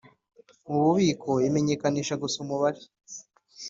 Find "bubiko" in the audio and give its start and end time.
0.83-1.29